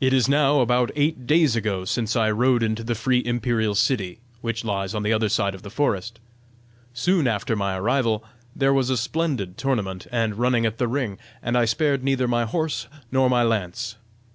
[0.00, 4.20] "It is now about eight days ago since I rode into the free imperial city,
[4.40, 6.18] which lies on the other side of the forest.
[6.94, 8.24] Soon after my arrival,
[8.56, 12.46] there was a splendid tournament and running at the ring, and I spared neither my
[12.46, 13.96] horse nor my lance.